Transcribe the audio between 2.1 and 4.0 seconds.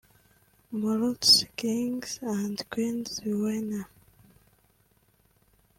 and Queens (Winner)